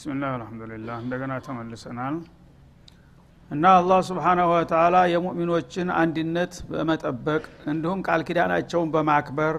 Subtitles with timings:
[0.00, 2.14] ብስሚላህ አልሐምዱሊላህ እንደገና ተመልሰናል።
[3.50, 9.56] እና አላህ ስብሓናሁ ወተላ የሙእሚኖችን አንድነት በመጠበቅ እንዲሁም ቃል ኪዳናቸውን በማክበር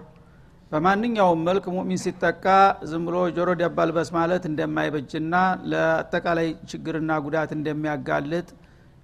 [0.72, 2.46] በማንኛውም መልክ ሙእሚን ሲጠቃ
[2.91, 5.35] ዝም ብሎ ጆሮ ዳባ ልበስ ማለት እንደማይበጅና
[5.72, 8.48] ለአጠቃላይ ችግርና ጉዳት እንደሚያጋልጥ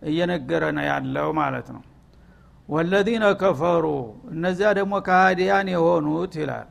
[0.09, 1.84] እየነገረ ነው ያለው ማለት ነው።
[2.70, 3.86] ወለዚነ ከፈሩ
[4.34, 6.67] እነዚያ ደግሞ ከሃዲያን የሆኑት ይላል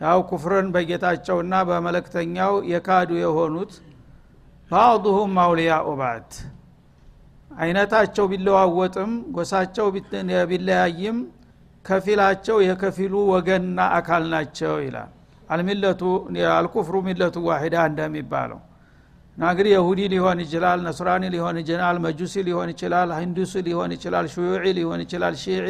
[0.00, 3.72] ያው ኩፍርን በጌታቸውና በመለክተኛው የካዱ የሆኑት
[4.70, 6.32] ባዕዱሁም አውልያኡ ባዕድ
[7.50, 9.86] አይነታቸው ቢለዋወጥም ጎሳቸው
[10.50, 11.18] ቢለያይም
[11.84, 15.10] ከፊላቸው የከፊሉ ወገንና አካል ናቸው ይላል።
[15.48, 16.02] አልሚለቱ
[16.56, 18.60] አልኩፍሩ ሚለቱ ዋሂዳ እንደሚባለው
[19.36, 24.64] እና እንግዲህ የሁዲ ሊሆን ይችላል ነስራኒ ሊሆን ይችላል መጁሲ ሊሆን ይችላል ሂንዱሲ ሊሆን ይችላል ሽዩዒ
[24.78, 25.66] ሊሆን ይችላል ሺዒ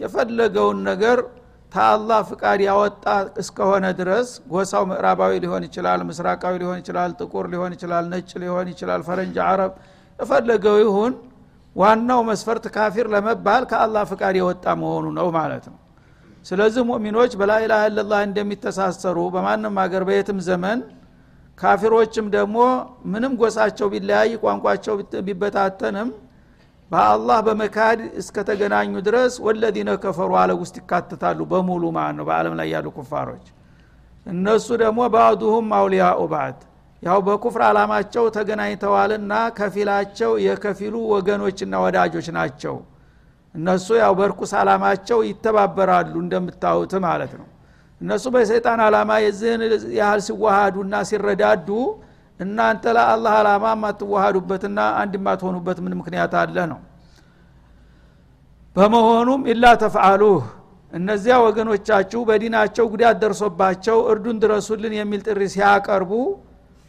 [0.00, 1.18] የፈለገውን ነገር
[1.74, 3.04] ታአላህ ፍቃድ ያወጣ
[3.42, 9.00] እስከሆነ ድረስ ጎሳው ምዕራባዊ ሊሆን ይችላል ምስራቃዊ ሊሆን ይችላል ጥቁር ሊሆን ይችላል ነጭ ሊሆን ይችላል
[9.08, 9.72] ፈረንጅ አረብ
[10.18, 11.14] የፈለገው ይሁን
[11.76, 15.78] ዋናው መስፈርት ካፊር ለመባል ከአላህ ፍቃድ የወጣ መሆኑ ነው ማለት ነው።
[16.46, 20.78] ስለዚህ ሙእሚኖች በላኢላha ኢላላህ እንደሚተሳሰሩ በማንም ሀገር በየትም ዘመን
[21.58, 22.56] ካፊሮችም ደግሞ
[23.12, 24.94] ምንም ጎሳቸው ቢለያይ ቋንቋቸው
[25.26, 26.08] ቢበታተንም
[26.90, 32.86] በአላህ በመካድ እስከተገናኙ ድረስ ወለዚነ ከፈሩ አለ ውስጥ ይካትታሉ በሙሉ ማለት ነው። በአለም ላይ ያሉ
[32.96, 33.46] ኩፋሮች።
[34.26, 36.60] እነሱ ደግሞ ባዕዱሁም አውሊያኡ ባዕድ።
[37.02, 42.76] ያው በኩፍር አላማቸው ተገናኝተዋልና ከፊላቸው የከፊሉ ወገኖችና ወዳጆች ናቸው።
[43.54, 47.48] እነሱ ያው በርኩስ አላማቸው ይተባበራሉ እንደምታዩት ማለት ነው።
[48.00, 49.62] እነሱ በሰይጣን አላማ የዚህን
[49.98, 51.68] ያህል ሲዋሃዱና ሲረዳዱ
[52.40, 56.80] እናንተ ለአላህ አላማ ማትዋሃዱበትና አንድ ማትሆኑበት ምን ምክንያት አለ ነው።
[58.76, 60.40] በመሆኑም ኢላ ተፍአሉህ
[60.92, 66.12] እነዚያ ወገኖቻችሁ በዲናቸው ጉዳት ደርሶባቸው እርዱን ድረሱልን የሚል ጥሪ ሲያቀርቡ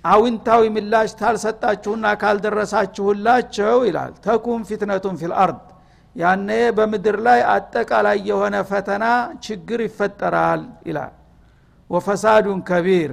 [0.05, 5.61] አዊንታዊ ምላሽ ታልሰጣችሁና ካልደረሳችሁላቸው ይላል። ተኩም ፊትነቱን ፊል አርድ
[6.15, 9.05] ያነ በምድር ላይ አጠቃላይ የሆነ ፈተና
[9.45, 11.13] ችግር ይፈጠራል ይላል።
[11.89, 13.11] ወፈሳዱን ከቢር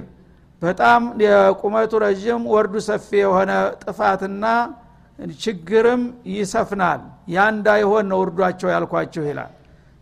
[0.63, 3.51] በጣም የቁመቱ ረዥም ወርዱ ሰፊ የሆነ
[3.83, 4.45] ጥፋትና
[5.39, 6.03] ችግርም
[6.33, 7.01] ይሰፍናል።
[7.33, 9.51] ያ እንዳይሆን ነው እርዷቸው ያልኳችሁ ይላል።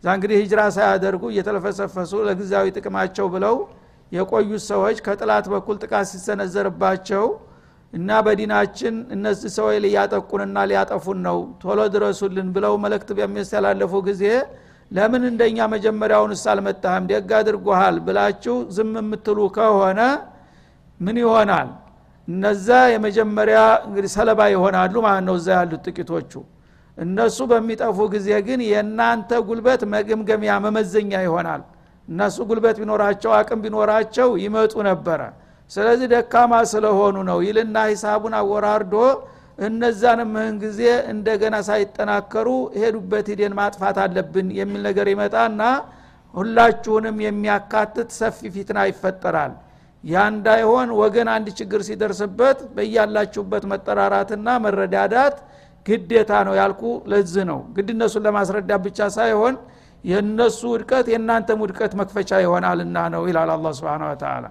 [0.03, 3.55] እዛ እንግዲህ ሂጅራ ሳያደርጉ እየተለፈሰፈሱ ለጊዜያዊ ጥቅማቸው ብለው
[4.11, 7.25] የቆዩት ሰዎች ከጥላት በኩል ጥቃት ሲሰነዘርባቸው
[7.93, 14.23] እና በዲናችን እነዚህ ሰዎች ሊያጠቁንና ሊያጠፉን ነው ቶሎ ድረሱልን ብለው መልእክት በሚያስተላለፉ ጊዜ
[14.91, 17.03] ለምን እንደኛ መጀመሪያውንስ አልመጣህም?
[17.11, 19.99] ደግ አድርጎሃል ብላችሁ ዝም የምትሉ ከሆነ
[21.01, 21.69] ምን ይሆናል?
[22.27, 26.31] እነዛ የመጀመሪያ እንግዲህ ሰለባ ይሆናሉ ማለት ነው። እዛ ያሉት ጥቂቶቹ
[26.97, 31.61] እነሱ በሚጠፉ ጊዜ ግን የእናንተ ጉልበት መገምገሚያ መመዘኛ ይሆናል።
[32.07, 35.21] እነሱ ጉልበት ቢኖራቸው አቅም ቢኖራቸው ይመጡ ነበረ።
[35.71, 38.95] ስለዚህ ደካማ ስለሆኑ ነው ይልና ሂሳቡን አወራርዶ
[39.59, 42.47] እነዛንም ምህን ጊዜ እንደገና ሳይጠናከሩ
[42.79, 45.61] ሄዱበት ሂደን ማጥፋት አለብን የሚል ነገር ይመጣና
[46.35, 49.53] ሁላችሁንም የሚያካትት ሰፊ ፊትና ይፈጠራል
[50.03, 55.35] ያ እንዳይሆን ወገን አንድ ችግር ሲደርስበት በያላችሁበት መጠራራትና መረዳዳት
[55.85, 56.81] ግዴታ ነው ያልኩ
[57.11, 59.55] ለዚህ ነው። ግድ እነሱን ለማስረዳት ብቻ ሳይሆን
[60.03, 64.45] የእነሱ ውድቀት የእናንተም ውድቀት መክፈቻ ይሆናልና ነው ይላል አላ ስብን ተላ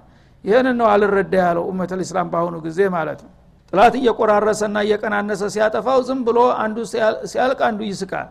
[0.44, 3.32] ይህንን ነው አልረዳ ያለው ኡመት ልእስላም በአሁኑ ጊዜ ማለት ነው።
[3.72, 6.76] ጥላት እየቆራረሰና እየቀናነሰ ሲያጠፋው ዝም ብሎ አንዱ
[7.32, 8.28] ሲያልቅ አንዱ ይስቃል።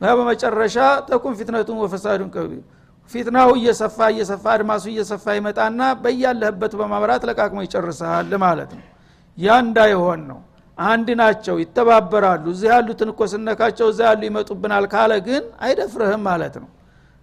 [0.00, 0.76] በመጨረሻ
[1.08, 2.30] ተኩን ፊትነቱን ወፈሳዱን
[3.10, 8.84] ፊትናው እየሰፋ እየሰፋ አድማሱ እየሰፋ ይመጣና በያለህበት በማምራት ለቃቅሞ ይጨርሰሃል ማለት ነው።
[9.38, 10.40] ያ እንዳይሆን ነው።
[10.78, 16.70] አንድ ናቸው ይተባበራሉ። እዚህ ያሉትን እኮ ስነካቸው እዛ ያሉ ይመጡብናል ካለ ግን አይደፍርህም ማለት ነው።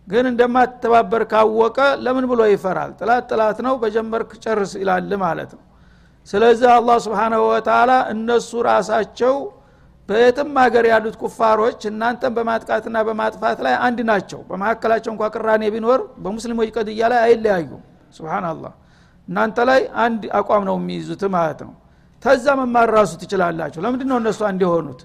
[0.07, 2.91] ግን እንደማትተባበር ካወቀ ለምን ብሎ ይፈራል?
[2.99, 5.63] ጥላት ጥላት ነው በጀመርክ ጨርስ ይላል ማለት ነው።
[6.27, 9.35] ስለዚህ አላህ ስብሓናሁ ወተላ እነሱ ራሳቸው
[10.09, 16.69] በየትም ሀገር ያሉት ኩፋሮች እናንተን በማጥቃትና በማጥፋት ላይ አንድ ናቸው። በመካከላቸው እንኳ ቅራኔ ቢኖር በሙስሊሞች
[16.75, 17.83] ቀድያ ላይ አይለያዩም።
[18.17, 18.73] ስብናላህ
[19.27, 21.73] እናንተ ላይ አንድ አቋም ነው የሚይዙት ማለት ነው።
[22.23, 25.01] ተዛ መማር ራሱ ትችላላችሁ። ለምንድ ነው እነሱ አንድ የሆኑት?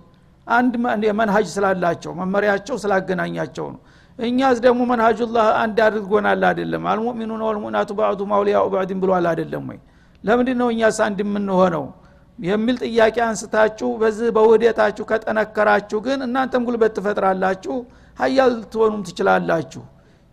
[0.47, 0.75] አንድ
[1.21, 3.81] መንሀጅ ስላላቸው መመሪያቸው ስላገናኛቸው ነው።
[4.19, 6.83] እኛስ ደግሞ መንሀጁላህ አንድ አድርጎናል አይደለም?
[6.91, 9.79] አልሙእሚኑን ወልሙእናቱ ባዕዱ ማውሊያኡ ባዕድን ብሏል አይደለም ወይ?
[10.25, 11.85] ለምንድ ነው እኛስ አንድ የምንሆነው
[12.39, 17.77] የሚል ጥያቄ አንስታችሁ በዚህ በውህደታችሁ ከጠነከራችሁ ግን እናንተም ጉልበት ትፈጥራላችሁ
[18.19, 19.83] ሀያል ልትሆኑም ትችላላችሁ።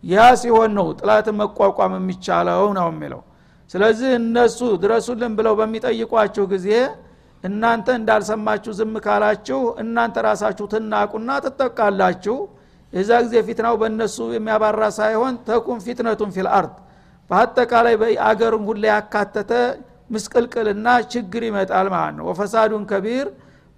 [0.04, 3.22] ያ ሲሆን ነው ጥላትን መቋቋም የሚቻለው ነው የሚለው።
[3.70, 6.68] ስለዚህ እነሱ ድረሱልን ብለው በሚጠይቋችሁ ጊዜ
[7.44, 12.36] እናንተ እንዳልሰማችሁ ዝም ካላችሁ እናንተ ራሳችሁ ትናቁና ትጠቃላችሁ።
[12.92, 16.74] የዛ ጊዜ ፊትናው በእነሱ የሚያባራ ሳይሆን ተኩን ፊትነቱን ፊል አርድ።
[17.30, 17.94] በአጠቃላይ
[18.28, 19.52] አገሩን ሁላ ያካተተ
[20.10, 23.26] ምስቅልቅልና ችግር ይመጣል ማለት ነው። ወፈሳዱን ከቢር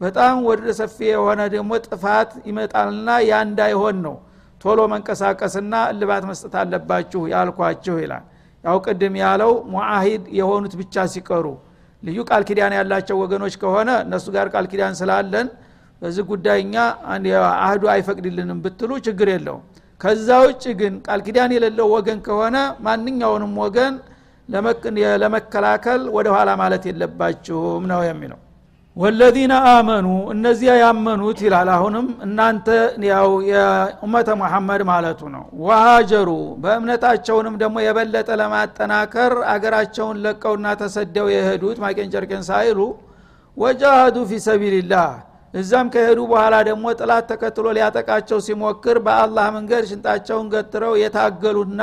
[0.00, 4.16] በጣም ወደ ሰፊ የሆነ ደግሞ ጥፋት ይመጣልና ያ እንዳይሆን ነው።
[4.60, 8.24] ቶሎ መንቀሳቀስና እልባት መስጠት አለባችሁ ያልኳችሁ ይላል።
[8.64, 11.46] ያው ቅድም ያለው ሙአሂድ የሆኑት ብቻ ሲቀሩ
[12.02, 15.46] ልዩ ቃል ኪዳን ያላቸው ወገኖች ከሆነ እነሱ ጋር ቃል ኪዳን ስላለን
[16.02, 16.74] በዚህ ጉዳይ እኛ
[17.60, 19.62] አህዱ አይፈቅድልንም ብትሉ ችግር የለውም።
[20.00, 22.56] ከዛ ውጭ ግን ቃል ኪዳን የሌለው ወገን ከሆነ
[22.86, 23.94] ማንኛውንም ወገን
[25.22, 28.40] ለመከላከል ወደ ኋላ ማለት የለባችሁም ነው የሚለው።
[28.96, 32.68] ወለዚነ አመኑ እነዚያ ያመኑት ይላል። አሁንም እናንተ
[33.08, 36.28] ያው የኡመተ ሙሐመድ ማለቱ ነው። ወሃጀሩ
[36.62, 42.78] በእምነታቸውንም ደግሞ የበለጠ ለማጠናከር አገራቸውን ለቀውና ተሰደው የሄዱት ማቄን ጨርቄን ሳይሉ
[43.56, 44.34] ወጃሃዱ ፊ
[45.54, 51.82] እዛም ከሄዱ በኋላ ደግሞ ጥላት ተከትሎ ሊያጠቃቸው ሲሞክር በአላህ መንገድ ሽንጣቸውን ገትረው የታገሉና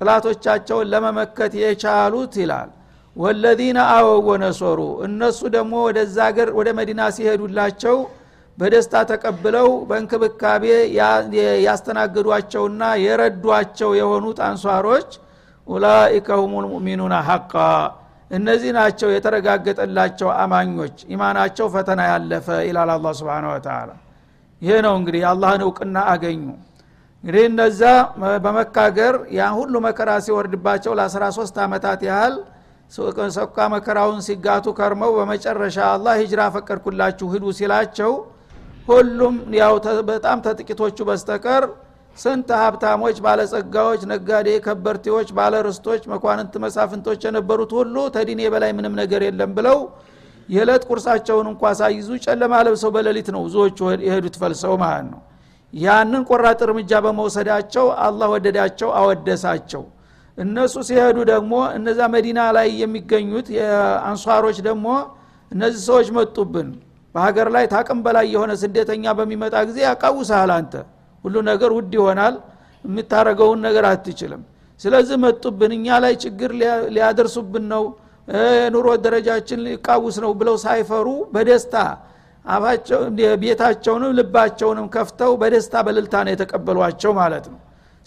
[0.00, 2.70] ጥላቶቻቸውን ለመመከት የቻሉት ይላል።
[3.16, 7.96] ወለዚነ አወው ወነሶሩ እነሱ ደግሞ ወደዛ ሀገር ወደ መዲና ሲሄዱላቸው
[8.58, 10.64] በደስታ ተቀብለው በእንክብካቤ
[11.66, 15.10] ያስተናግዷቸውና የረዷቸው የሆኑት አንሷሮች
[15.66, 17.54] ኡላኢከ ሁም ልሙእሚኑና ሐቃ
[18.30, 23.90] እነዚህ ናቸው የተረጋገጠላቸው አማኞች ኢማናቸው ፈተና ያለፈ ይላል አላ ስብን ወተላ
[24.62, 26.42] ይሄ ነው እንግዲህ የአላህን እውቅና አገኙ
[27.24, 27.80] እንግዲህ እነዛ
[28.44, 32.34] በመካገር ያን ሁሉ መከራ ሲወርድባቸው ለ13 ዓመታት ያህል
[33.36, 38.12] ሰካ መከራውን ሲጋቱ ከርመው በመጨረሻ አላህ ሂጅራ ፈቀድኩላችሁ ሂዱ ሲላቸው
[38.88, 39.74] ሁሉም ያው
[40.10, 41.64] በጣም ተጥቂቶቹ በስተቀር
[42.16, 49.52] ስንት ሀብታሞች ባለጸጋዎች ነጋዴ ከበርቴዎች ባለርስቶች መኳንንት መሳፍንቶች የነበሩት ሁሉ ተዲኔ በላይ ምንም ነገር የለም
[49.58, 49.78] ብለው
[50.48, 55.20] የዕለት ቁርሳቸውን እንኳ ሳይዙ ጨለማ ለብሰው በሌሊት ነው ብዙዎቹ የሄዱት ፈልሰው ማለት ነው
[55.72, 59.82] ያንን ቆራጥ እርምጃ በመውሰዳቸው አላህ ወደዳቸው አወደሳቸው።
[60.38, 64.86] እነሱ ሲሄዱ ደግሞ እነዛ መዲና ላይ የሚገኙት የአንሷሮች ደግሞ
[65.52, 66.68] እነዚህ ሰዎች መጡብን።
[67.14, 70.74] በሀገር ላይ ታቅም በላይ የሆነ ስደተኛ በሚመጣ ጊዜ ያቃውሳል አንተ።
[71.24, 72.34] ሁሉ ነገር ውድ ይሆናል
[72.84, 74.42] የምታረገውን ነገር አትችልም።
[74.80, 76.50] ስለዚህ መጡብን እኛ ላይ ችግር
[76.94, 77.82] ሊያደርሱብን ነው
[78.28, 81.74] የኑሮ ደረጃችን ሊቃውስ ነው ብለው ሳይፈሩ በደስታ
[83.42, 87.58] ቤታቸውንም ልባቸውንም ከፍተው በደስታ በልልታ ነው የተቀበሏቸው ማለት ነው።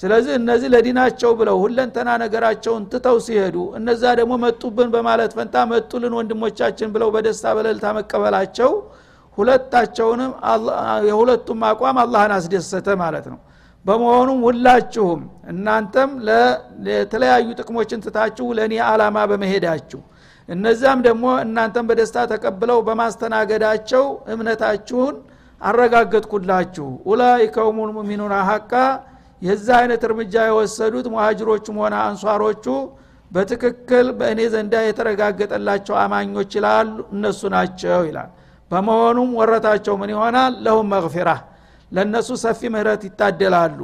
[0.04, 6.90] ስለዚህ እነዚህ ለዲናቸው ብለው ሁለንተና ነገራቸውን ትተው ሲሄዱ እነዛ ደግሞ መጡብን በማለት ፈንታ መጡልን ወንድሞቻችን
[6.96, 8.72] ብለው በደስታ በለልታ መቀበላቸው
[9.38, 10.32] ሁለታቸውንም
[11.08, 13.40] የሁለቱም አቋም አላህን አስደሰተ ማለት ነው።
[13.86, 15.22] በመሆኑም ሁላችሁም
[15.52, 16.12] እናንተም
[16.86, 20.02] ለተለያዩ ጥቅሞችን ትታችሁ ለእኔ አላማ በመሄዳችሁ
[20.50, 24.04] እነዛም ደግሞ እናንተም በደስታ ተቀብለው በማስተናገዳቸው
[24.34, 25.16] እምነታችሁን
[25.62, 28.72] አረጋገጥኩላችሁ። ኡላይከ ሁሙል ሙእሚኑና ሀቃ
[29.42, 32.66] የዛ አይነት እርምጃ የወሰዱት ሙሃጅሮቹም ሆነ አንሷሮቹ
[33.32, 38.30] በትክክል በእኔ ዘንዳ የተረጋገጠላቸው አማኞች ይላሉ እነሱ ናቸው ይላል።
[38.72, 40.54] በመሆኑም ወረታቸው ምን ይሆናል?
[40.66, 41.30] ለሁም መግፊራ
[41.92, 43.80] ለእነሱ ሰፊ ምህረት ይታደላሉ።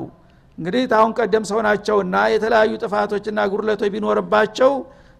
[0.57, 4.71] እንግዲህ ታሁን ቀደም ሰው ናቸውና የተለያዩ ጥፋቶችና ጉድለቶች ቢኖርባቸው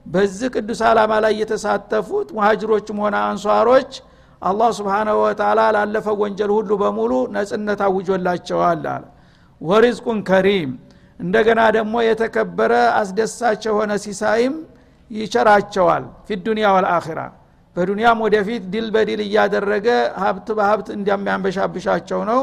[0.06, 3.92] በዚህ ቅዱስ ዓላማ ላይ የተሳተፉት ሙሃጅሮችም ሆነ አንሷሮች
[4.42, 9.04] አላህ ስብሓናሁ ወተላ ላለፈው ወንጀል ሁሉ በሙሉ ነጽነት አውጆላቸዋል አለ።
[9.62, 10.72] ወሪዝቁን ከሪም
[11.20, 14.56] እንደገና ደግሞ የተከበረ አስደሳች የሆነ ሲሳይም
[15.12, 17.20] ይቸራቸዋል ፊዱንያ ወልአኺራ
[17.76, 19.88] በዱንያም ወደፊት ድል በድል እያደረገ
[20.24, 22.42] ሀብት በሀብት እንደሚያንበሻብሻቸው ነው።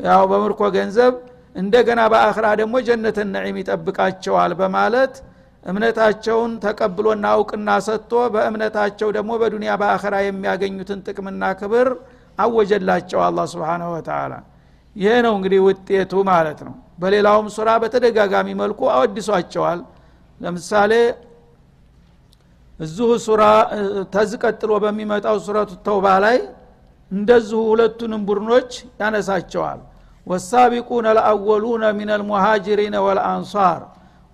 [0.00, 1.14] ያው በምርኮ ገንዘብ
[1.56, 5.14] እንደገና በአኽራ ደግሞ ጀነትን ነዒም ይጠብቃቸዋል በማለት
[5.68, 11.88] እምነታቸውን ተቀብሎና እውቅና ሰጥቶ በእምነታቸው ደግሞ በዱንያ በአኸራ የሚያገኙትን ጥቅምና ክብር
[12.38, 14.32] አወጀላቸው አላ ስብንሁ ወተላ
[14.96, 19.80] ይሄ ነው እንግዲህ ውጤቱ ማለት ነው። በሌላውም ሱራ በተደጋጋሚ መልኩ አወድሷቸዋል።
[20.40, 20.92] ለምሳሌ
[22.80, 23.42] እዚሁ ሱራ
[24.14, 26.36] ተዝ ቀጥሎ በሚመጣው ሱረቱ ተውባ ላይ
[27.10, 28.70] እንደዚሁ ሁለቱንም ቡድኖች
[29.00, 29.80] ያነሳቸዋል።
[30.26, 33.80] ወሳቢቁነ ልአወሉነ ምን አልሙሃጅሪን ወልአንሳር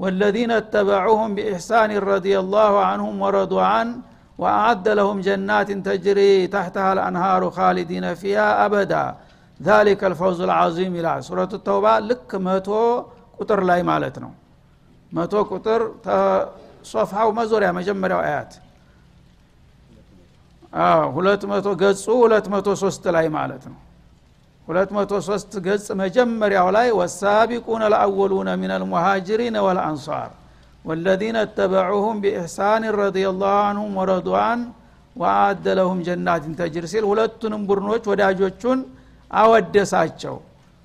[0.01, 3.95] والذين اتبعوهم بإحسان رضي الله عنهم ورضوا عنه
[4.41, 9.05] وأعد لهم جنات تجري تحتها الأنهار خالدين فيها أبدا
[9.69, 12.81] ذلك الفوز العظيم إلى سورة التوبة لك متو
[13.39, 14.29] قطر لاي مالتنا
[15.17, 15.81] متو قطر
[16.93, 18.51] صفحة ومزوريا مجمرة آيات
[21.15, 23.79] ሁለት መቶ ገጹ ሁለት መቶ ሶስት ላይ ማለት ነው
[24.68, 30.30] ሁለት መቶ ሶስት ገጽ መጀመሪያው ላይ ወሳቢቁነ ልአወሉነ ምን አልሙሃጅሪን ወልአንሳር
[30.84, 34.60] ወለዚነ እተበዑሁም ቢኢሕሳን ረዲ ላሁ አንሁም ወረዱአን
[35.16, 38.78] ወአደ ለሁም ጀናትን ተጅር ሲል ሁለቱንም ቡድኖች ወዳጆቹን
[39.30, 40.36] አወደሳቸው።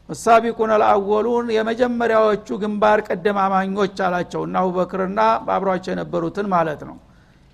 [0.10, 6.98] ወሳቢቁን አልአወሉን የመጀመሪያዎቹ ግንባር ቀደም አማኞች አላቸው እና አቡበክርና በአብሯቸው የነበሩትን ማለት ነው።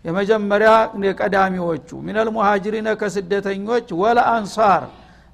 [0.05, 0.71] የመጀመሪያ
[1.19, 4.83] ቀዳሚዎቹ ሚነል ሙሃጅሪነ ከስደተኞች ወለ አንሳር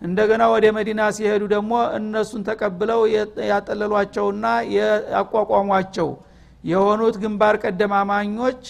[0.01, 3.01] እንደገና ወደ መዲና ሲሄዱ ደግሞ እነሱን ተቀብለው
[3.51, 4.45] ያጠለሏቸውና
[5.11, 6.09] ያቋቋሟቸው
[6.63, 8.61] የሆኑት ግንባር ቀደም አማኞች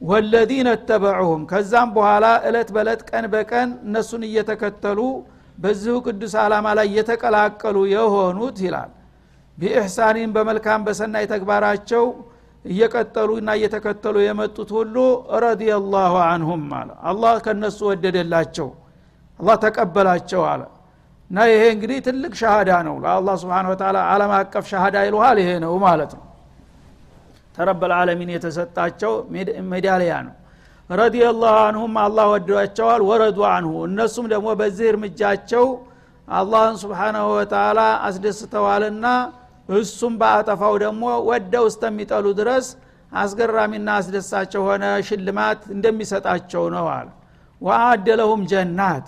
[0.00, 5.00] ወለዚነ ተበዑሁም። ከዛም በኋላ እለት በእለት ቀን በቀን እነሱን እየተከተሉ
[5.58, 8.90] በዚሁ ቅዱስ ዓላማ ላይ የተቀላቀሉ የሆኑት ይላል።
[9.58, 12.04] ቢኢሕሳኒን በመልካም በሰናይ ተግባራቸው
[12.64, 14.96] እየቀጠሉ እና እየተከተሉ የመጡት ሁሉ
[15.44, 18.68] ረዲየላሁ አንሁም አለ። አላህ ከነሱ ወደደላቸው
[19.40, 20.62] አላህ ተቀበላቸው አለ።
[21.30, 25.72] እና ይሄ እንግዲህ ትልቅ ሻሃዳ ነው። ለአላህ ስብን ወተላ አለም አቀፍ ሻሃዳ ይልሃል ይሄ ነው
[25.84, 26.24] ማለት ነው።
[27.54, 29.12] ተረበል ዓለሚን የተሰጣቸው
[29.72, 30.34] ሜዳሊያ ነው።
[30.90, 35.66] ረዲየላሁ አንሁም አላህ ወደዋቸዋል ወረዱ አንሁ። እነሱም ደግሞ በዚህ እርምጃቸው
[36.28, 37.78] አላህን ስብሓናሁ ወተላ
[38.08, 39.06] አስደስተዋልና
[39.76, 42.66] እሱም በአጠፋው ደግሞ ወደው እስተሚጠሉ ድረስ
[43.12, 47.08] አስገራሚና አስደሳች የሆነ ሽልማት እንደሚሰጣቸው ነው አለ።
[47.62, 49.06] ወአደ ለሁም ጀናት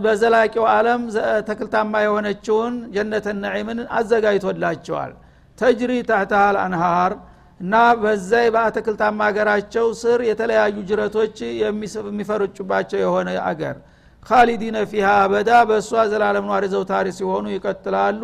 [0.00, 1.02] በዘላቂው ዓለም
[1.48, 5.12] ተክልታማ የሆነችውን ጀነተ ነዒምን አዘጋጅቶላቸዋል።
[5.58, 7.12] ተጅሪ ታህታል አንሃር
[7.60, 13.76] እና በዛይ በአትክልታማ ሀገራቸው ስር የተለያዩ ጅረቶች የሚፈርጩባቸው የሆነ አገር።
[14.22, 18.22] ካሊዲነ ፊሃ አበዳ በእሷ ዘላለም ኗሪ ዘውታሪ ሲሆኑ ይቀጥላሉ።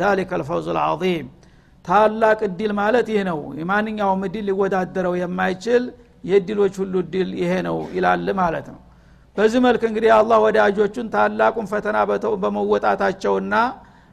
[0.00, 1.26] ዛሊከ ልፈውዝ ልዓظም
[1.84, 5.84] ታላቅ እድል ማለት ይህ ነው። የማንኛውም እድል ሊወዳደረው የማይችል
[6.24, 8.78] የእድሎች ሁሉ እድል ይሄ ነው ይላል ማለት ነው
[9.38, 11.96] በዚህ መልክ እንግዲህ አላህ ወዳጆቹን ታላቁን ፈተና
[12.44, 13.54] በመወጣታቸውና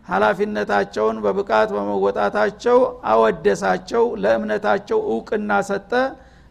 [0.05, 2.77] ሀላፊነታቸውን በብቃት በመወጣታቸው
[3.11, 5.91] አወደሳቸው ለእምነታቸው እውቅና ሰጠ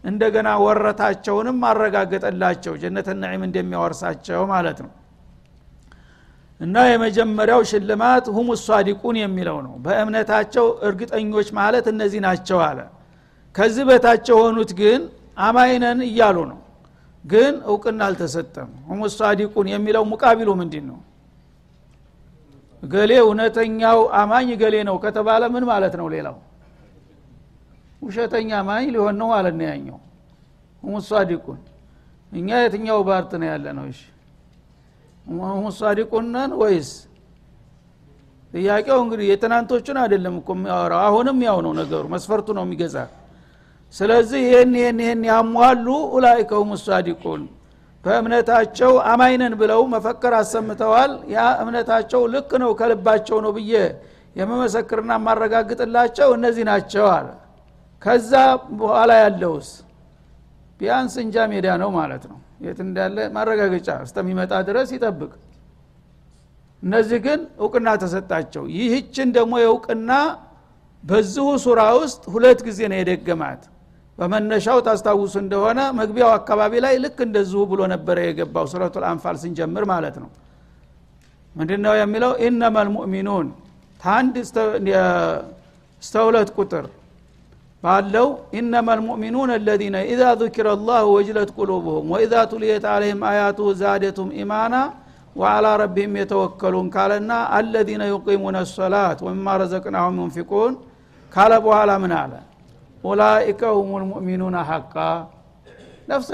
[0.03, 4.91] እንደገና ወረታቸውንም አረጋገጠላቸው ጀነት ነዒም እንደሚያወርሳቸው ማለት ነው።
[6.59, 12.79] እና የመጀመሪያው ሽልማት ሁም ሷዲቁን የሚለው ነው። በእምነታቸው እርግጠኞች ማለት እነዚህ ናቸው አለ።
[13.55, 15.01] ከዚህ በታች የሆኑት ግን
[15.45, 16.59] አማይነን እያሉ ነው
[17.25, 20.99] ግን እውቅና አልተሰጠም። ሁም ሷዲቁን የሚለው ሙቃቢሉ ምንድን ነው
[22.83, 26.35] ገሌ እውነተኛው አማኝ ገሌ ነው ከተባለ ምን ማለት ነው ሌላው?
[28.01, 29.97] ውሸተኛ አማኝ ሊሆን ነው ማለት ነው ያኛው።
[30.83, 31.59] ሁም ሷዲቁን
[32.31, 34.01] እኛ የትኛው ባርት ነው ያለ ነው እሺ።
[35.55, 36.89] ሁም ሷዲቁን ነን ወይስ?
[38.53, 42.97] ጥያቄው እንግዲህ የትናንቶቹን አይደለም እኮ የሚያወራው አሁንም ያው ነው ነገሩ መስፈርቱ ነው የሚገዛ
[43.93, 47.43] ስለዚህ ይህን ይህን ይህን ያሟሉ ኡላይከ ሁም ሷዲቁን።
[48.03, 53.73] በእምነታቸው አማይነን ብለው መፈከር አሰምተዋል። ያ እምነታቸው ልክ ነው ከልባቸው ነው ብዬ
[54.35, 57.27] የመመሰክርና ማረጋግጥላቸው እነዚህ ናቸው አለ።
[58.01, 58.31] ከዛ
[58.79, 59.69] በኋላ ያለውስ?
[60.79, 65.31] ቢያንስ እንጃ ሜዳ ነው ማለት ነው። የት እንዳለ ማረጋገጫ እስከሚመጣ ድረስ ይጠብቅ።
[66.83, 70.11] እነዚህ ግን እውቅና ተሰጣቸው። ይህችን ደግሞ የእውቅና
[71.03, 73.63] በዚሁ ሱራ ውስጥ ሁለት ጊዜ ነው የደገማት
[74.18, 80.16] በመነሻው ታስታውሱ እንደሆነ መግቢያው አካባቢ ላይ ልክ እንደዚሁ ብሎ ነበረ የገባው ሱረቱ አንፋል ስንጀምር ማለት
[80.22, 80.30] ነው
[81.54, 83.46] ምንድ ነው የሚለው ኢነማ ልሙእሚኑን
[84.00, 84.34] ታንድ
[86.02, 86.84] እስተ ሁለት ቁጥር
[87.82, 88.26] ባለው
[88.58, 94.82] ኢነማ ልሙእሚኑን አለዚነ ኢዛ ذكر الله وجلت قلوبهم وإذا تليت عليهم آياته زادتهم إيمانا
[95.40, 100.72] وعلى ربهم يتوكلون قالنا الذين يقيمون الصلاة ومما رزقناهم ينفقون
[101.32, 102.32] قال በኋላ ምን አለ
[103.05, 104.95] ኡላኢከ ሁም ልሙእሚኑን ሐቃ
[106.09, 106.31] ነፍሰ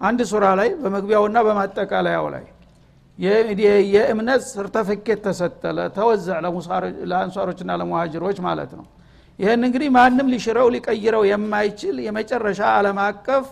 [0.00, 2.44] አንድ ሱራ ላይ በመግቢያውና በማጠቃለያው ላይ
[3.94, 6.38] የእምነት ሰርተፍኬት ተሰጠለ ተወዘዕ
[7.10, 8.86] ለአንሷሮችና ለሙሃጅሮች ማለት ነው።
[9.38, 13.46] ይህን እንግዲህ ማንም ሊሽረው ሊቀይረው የማይችል የመጨረሻ አለም አቀፍ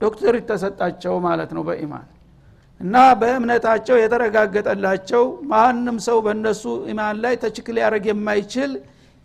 [0.00, 2.06] ዶክተሪት ተሰጣቸው ማለት ነው በኢማን።
[2.80, 6.62] እና በእምነታቸው የተረጋገጠላቸው ማንም ሰው በእነሱ
[6.92, 8.72] ኢማን ላይ ተችክ ሊያደረግ የማይችል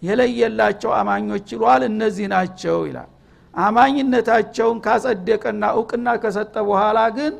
[0.01, 3.10] የለየላቸው አማኞች ይሏል እነዚህ ናቸው ይላል።
[3.54, 7.34] አማኝነታቸውን ካጸደቀና እውቅና ከሰጠ በኋላ ግን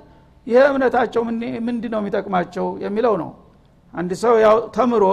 [0.48, 1.22] ይህ እምነታቸው
[1.68, 3.32] ምንድ ነው የሚጠቅማቸው የሚለው ነው።
[3.94, 5.04] አንድ ሰው ያው ተምሮ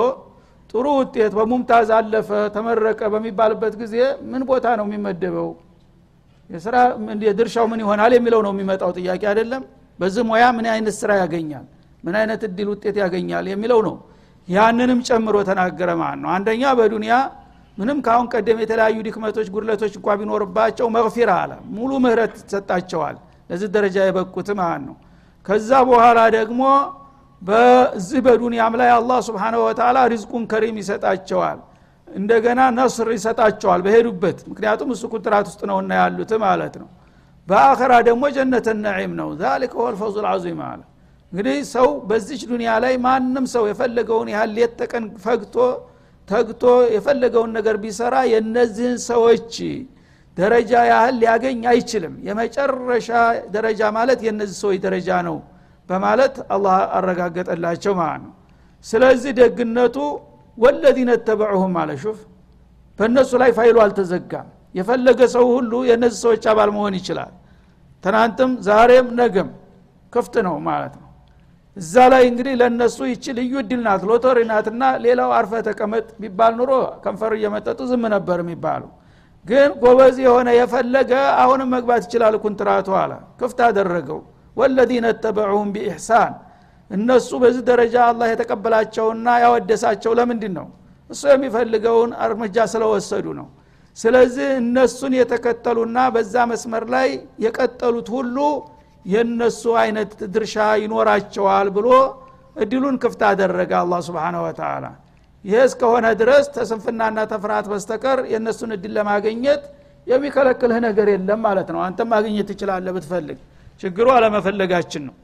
[0.75, 3.97] ጥሩ ውጤት በሙምታዝ አለፈ ተመረቀ በሚባልበት ጊዜ
[4.31, 5.51] ምን ቦታ ነው የሚመደበው?
[6.51, 6.77] የስራ
[7.39, 9.63] ድርሻው ምን ይሆናል የሚለው ነው የሚመጣው ጥያቄ አይደለም።
[9.99, 11.65] በዚህ ሙያ ምን አይነት ስራ ያገኛል?
[12.05, 13.95] ምን አይነት እድል ውጤት ያገኛል የሚለው ነው
[14.49, 17.15] ያንንም ጨምሮ ተናገረ ማለት ነው። አንደኛ በዱንያ
[17.79, 23.17] ምንም ካሁን ቀደም የተለያዩ ድክመቶች ጉድለቶች እንኳ ቢኖርባቸው መግፊራ አለ። ሙሉ ምህረት ይሰጣቸዋል
[23.51, 24.97] ለዚህ ደረጃ የበቁት ማለት ነው።
[25.47, 26.61] ከዛ በኋላ ደግሞ
[27.43, 31.59] በዚህ በዱንያም ላይ አላህ ስብሓነ ወተላ ሪዝቁን ከሪም ይሰጣቸዋል።
[32.09, 36.89] እንደገና ነስር ይሰጣቸዋል በሄዱበት። ምክንያቱም እሱ ኩንትራት ውስጥ ነውና ያሉት ማለት ነው።
[37.49, 40.81] በአኸራ ደግሞ ጀነት ነዒም ነው። ዛሊከ ወልፈውዝ ልዓዚም አለ
[41.35, 45.55] እንግዲህ ሰው በዚች ዱንያ ላይ ማንም ሰው የፈለገውን ያህል ሌት ተቀን ፈግቶ
[46.29, 46.63] ተግቶ
[46.95, 49.55] የፈለገውን ነገር ቢሰራ የእነዚህን ሰዎች
[50.37, 53.09] ደረጃ ያህል ሊያገኝ አይችልም። የመጨረሻ
[53.57, 55.37] ደረጃ ማለት የእነዚህ ሰዎች ደረጃ ነው
[55.89, 58.33] በማለት አላህ አረጋገጠላቸው ማለት ነው።
[58.85, 59.97] ስለዚህ ደግነቱ
[60.59, 62.19] ወለዚነ ተበዑሁም አለ። ሹፍ
[62.99, 67.33] በእነሱ ላይ ፋይሉ አልተዘጋም። የፈለገ ሰው ሁሉ የእነዚህ ሰዎች አባል መሆን ይችላል።
[68.05, 69.51] ትናንትም ዛሬም ነገም
[70.13, 71.04] ክፍት ነው ማለት ነው
[71.77, 76.71] እዛ ላይ እንግዲህ ለእነሱ ይቺ ልዩ እድል ናት። ሎተሪ ናትና ሌላው አርፈ ተቀመጥ ቢባል ኑሮ
[77.05, 78.83] ከንፈር እየመጠጡ ዝም ነበር የሚባሉ
[79.45, 81.13] ግን ጎበዝ የሆነ የፈለገ
[81.43, 84.21] አሁንም መግባት ይችላል ኩንትራቱ አለ። ክፍት አደረገው።
[84.57, 86.33] ወለዚነ ተበዑሁም ቢኢሕሳን።
[86.91, 90.67] እነሱ በዚህ ደረጃ አላህ የተቀበላቸውና ያወደሳቸው ለምንድን ነው
[91.11, 93.47] እሱ የሚፈልገውን እርምጃ ስለወሰዱ ነው።
[93.99, 97.09] ስለዚህ እነሱን የተከተሉና በዛ መስመር ላይ
[97.45, 98.37] የቀጠሉት ሁሉ
[99.05, 101.89] የነሱ አይነት ድርሻ ይኖራቸዋል ብሎ
[102.57, 104.85] እድሉን ክፍት አደረገ አላ ስብን ወተላ
[105.45, 109.65] ይህ እስከሆነ ድረስ ተስንፍናና ተፍርሃት በስተቀር የእነሱን እድል ለማገኘት
[110.07, 113.39] የሚከለክልህ ነገር የለም ማለት ነው። አንተም ማግኘት ትችላለህ ብትፈልግ።
[113.81, 115.15] ችግሩ አለመፈለጋችን ነው።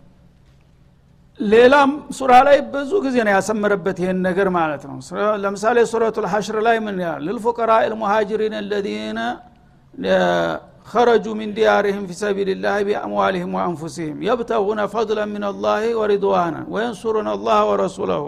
[1.41, 4.97] ሌላም ሱራ ላይ ብዙ ጊዜ ነው ያሰመረበት ይህን ነገር ማለት ነው።
[5.45, 8.55] ለምሳሌ ሱረቱ ልሐሽር ላይ ምን ያል ልልፉቀራ ልሙሃጅሪን
[10.94, 17.60] خرجوا من ديارهم في سبيل الله بأموالهم وأنفسهم يبتغون فضلا من الله ورضوانا وينصرون الله
[17.70, 18.24] ورسوله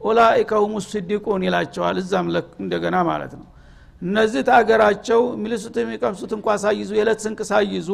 [0.00, 2.26] ኡላኢከ ሁም ስዲቁን ይላቸዋል እዛም
[2.64, 3.46] እንደገና ማለት ነው
[4.02, 7.88] እነዚህ ታገራቸው የሚልሱት የሚቀምሱት እንኳ ሳይዙ የዕለት ስንቅ ሳይዙ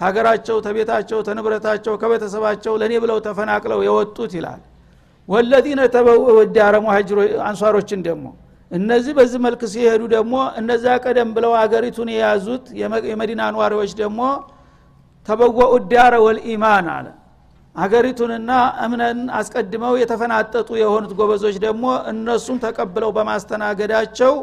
[0.00, 4.60] ታገራቸው ተቤታቸው ተንብረታቸው ከቤተሰባቸው ለእኔ ብለው ተፈናቅለው የወጡት ይላል
[5.28, 6.18] ወለዚነ ተበው
[6.56, 7.18] ዳረ ሙሀጅሮ
[7.50, 8.26] አንሷሮችን ደግሞ
[8.71, 12.65] እነዚህ በዚህ መልክ ሲሄዱ ደግሞ እነዚያ ቀደም ብለው አገሪቱን የያዙት
[13.09, 14.21] የመዲና ነዋሪዎች ደግሞ
[15.27, 17.07] ተበወኡ ዳረ ወልኢማን አለ።
[17.75, 18.51] አገሪቱንና
[18.85, 24.33] እምነን አስቀድመው የተፈናጠጡ የሆኑት ጎበዞች ደግሞ እነሱም ተቀብለው በማስተናገዳቸው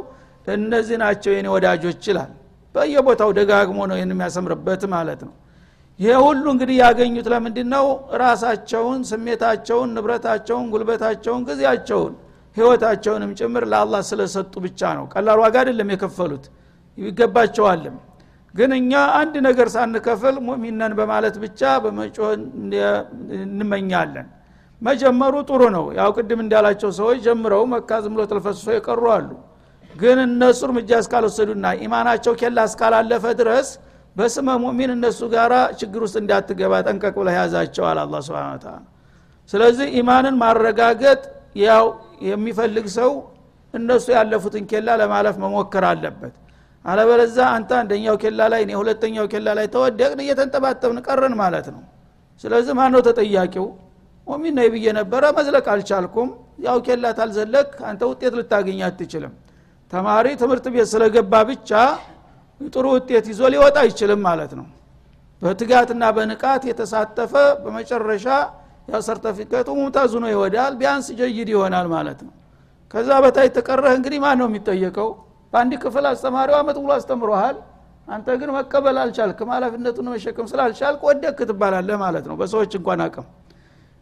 [0.46, 2.30] እነዚህ ናቸው የኔ ወዳጆች ይላል።
[2.74, 5.34] በየቦታው ደጋግሞ ነው ይህን የሚያሰምርበት ማለት ነው።
[6.00, 7.86] ይሄ ሁሉ እንግዲህ ያገኙት ለምንድ ነው
[8.22, 12.12] ራሳቸውን ስሜታቸውን ንብረታቸውን ጉልበታቸውን ጊዜያቸውን
[12.58, 16.44] ህይወታቸውንም ጭምር ለአላህ ስለሰጡ ብቻ ነው። ቀላል ዋጋ አይደለም የከፈሉት።
[16.98, 17.96] ይገባቸዋልም።
[18.54, 22.30] ግን እኛ አንድ ነገር ሳንከፍል ሙእሚነን በማለት ብቻ በመጮህ
[23.38, 24.28] እንመኛለን።
[24.82, 29.30] መጀመሩ ጥሩ ነው። ያው ቅድም እንዳላቸው ሰዎች ጀምረው መካ ዝም ተልፈስሶ የቀሩ አሉ።
[29.94, 33.68] ግን እነሱ እርምጃ እስካልወሰዱና ኢማናቸው ኬላ እስካላለፈ ድረስ
[34.16, 38.62] በስመ ሙእሚን እነሱ ጋራ ችግር ውስጥ እንዳትገባ ጠንቀቅ ብለ ያዛቸዋል አላ ስብን
[39.50, 41.20] ስለዚህ ኢማንን ማረጋገጥ
[41.62, 41.84] ያው
[42.20, 43.10] የሚፈልግ ሰው
[43.74, 46.34] እነሱ ያለፉትን ኬላ ለማለፍ መሞከር አለበት።
[46.84, 51.82] አለበለዛ አንተ አንደኛው ኬላ ላይ እኔ ሁለተኛው ኬላ ላይ ተወደቅን እየተንጠባጠብን ቀረን ማለት ነው።
[52.44, 53.66] ስለዚህ ማን ነው ተጠያቂው?
[54.26, 56.28] ሙሚን ነይ ብዬ ነበረ መዝለቅ አልቻልኩም።
[56.66, 59.32] ያው ኬላ ታልዘለቅ አንተ ውጤት ልታገኝ አትችልም።
[59.92, 61.70] ተማሪ ትምህርት ቤት ስለገባ ብቻ
[62.60, 64.66] ጥሩ ውጤት ይዞ ሊወጣ አይችልም ማለት ነው።
[65.42, 67.32] በትጋትና በንቃት የተሳተፈ
[67.64, 68.26] በመጨረሻ
[68.88, 72.32] ያው ሰርተፊኬቱ ሙምታዙ ነው ይወዳል። ቢያንስ ጀይድ ይሆናል ማለት ነው።
[72.94, 75.08] ከዛ በታች ተቀረህ እንግዲህ ማን ነው የሚጠየቀው?
[75.52, 77.56] በአንድ ክፍል አስተማሪው አመት ሙሉ አስተምሮሃል።
[78.08, 83.26] አንተ ግን መቀበል አልቻልክም ሀላፊነቱን መሸከም ስላልቻልክ ወደክ ትባላለህ ማለት ነው። በሰዎች እንኳን አቅም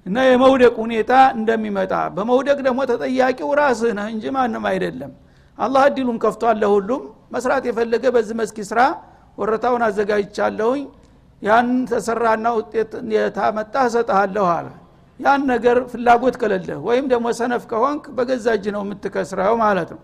[0.06, 5.12] እና የመውደቅ ሁኔታ እንደሚመጣ። በመውደቅ ደግሞ ተጠያቂው ራስህ ነህ እንጂ ማንም አይደለም።
[5.58, 7.02] አላህ እድሉን ከፍቷል ለሁሉም።
[7.34, 8.80] መስራት የፈለገ በዚህ መስኪ ስራ
[9.38, 10.84] ወረታውን አዘጋጅቻለሁኝ
[11.42, 14.68] ያን ተሰራና ውጤት የታመጣ እሰጠሃለሁ አለ።
[15.20, 20.00] ያን ነገር ፍላጎት ከሌለህ ወይም ደግሞ ሰነፍ ከሆንክ በገዛ እጅ ነው የምትከስረው ማለት ነው።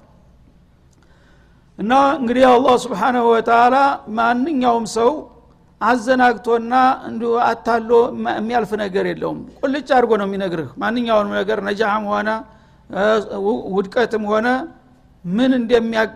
[1.79, 3.77] እና እንግዲህ አላህ ስብሓናሁ ወተላ
[4.18, 5.11] ማንኛውም ሰው
[5.81, 6.75] አዘናግቶና
[7.09, 7.90] እንዲ አታሎ
[8.35, 12.29] የሚያልፍ ነገር የለውም። ቁልጭ አድርጎ ነው የሚነግርህ። ማንኛውንም ነገር ነጃህም ሆነ
[13.75, 14.49] ውድቀትም ሆነ
[15.25, 15.53] ምን